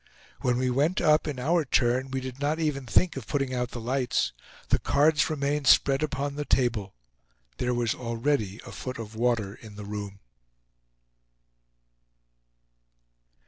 [0.39, 3.69] When we went up, in our turn, we did not even think of putting out
[3.69, 4.33] the lights.
[4.69, 6.95] The cards remained spread upon the table.
[7.57, 10.17] There was already a foot of water in the room.